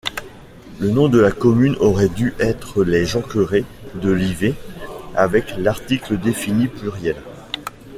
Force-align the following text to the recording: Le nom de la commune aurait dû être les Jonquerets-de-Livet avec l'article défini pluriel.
Le 0.79 0.89
nom 0.89 1.09
de 1.09 1.19
la 1.19 1.29
commune 1.31 1.75
aurait 1.79 2.09
dû 2.09 2.33
être 2.39 2.83
les 2.83 3.05
Jonquerets-de-Livet 3.05 4.55
avec 5.13 5.53
l'article 5.59 6.17
défini 6.17 6.67
pluriel. 6.67 7.17